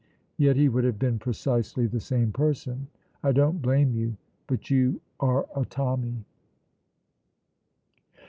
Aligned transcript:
Yet 0.35 0.55
he 0.55 0.67
would 0.67 0.83
have 0.85 0.97
been 0.97 1.19
precisely 1.19 1.85
the 1.85 1.99
same 1.99 2.31
person. 2.31 2.87
I 3.21 3.31
don't 3.33 3.61
blame 3.61 3.91
you, 3.93 4.17
but 4.47 4.71
you 4.71 4.99
are 5.19 5.45
a 5.55 5.63
Tommy. 5.63 6.25